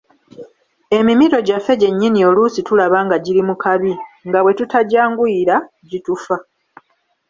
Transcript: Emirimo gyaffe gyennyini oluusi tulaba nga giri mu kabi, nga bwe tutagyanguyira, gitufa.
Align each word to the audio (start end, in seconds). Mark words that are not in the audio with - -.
Emirimo 0.97 1.37
gyaffe 1.47 1.73
gyennyini 1.81 2.19
oluusi 2.29 2.59
tulaba 2.67 2.97
nga 3.05 3.17
giri 3.25 3.41
mu 3.47 3.55
kabi, 3.63 3.93
nga 4.27 4.39
bwe 4.43 4.51
tutagyanguyira, 4.57 5.55
gitufa. 5.89 6.35